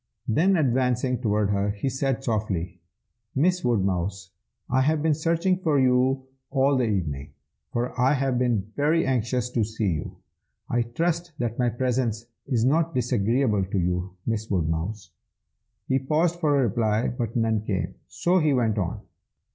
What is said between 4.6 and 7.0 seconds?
I have been searching for you all the